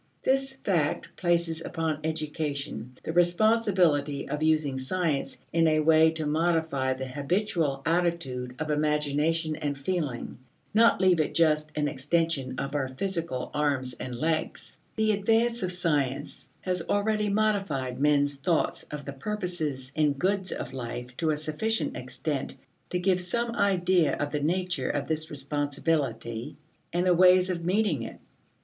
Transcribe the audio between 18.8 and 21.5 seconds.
of the purposes and goods of life to a